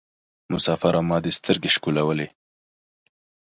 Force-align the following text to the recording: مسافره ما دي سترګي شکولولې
مسافره 0.53 1.01
ما 1.09 1.17
دي 1.23 1.31
سترګي 1.39 1.69
شکولولې 1.75 2.27